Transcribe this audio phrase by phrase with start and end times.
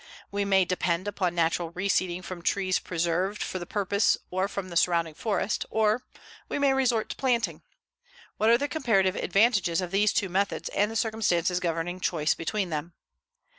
[0.31, 4.75] We may depend upon natural reseeding from trees preserved for the purpose or from the
[4.75, 6.01] surrounding forest, or
[6.49, 7.61] we may resort to planting.
[8.37, 12.71] What are the comparative advantages of these two methods and the circumstances governing choice between
[12.71, 12.95] them?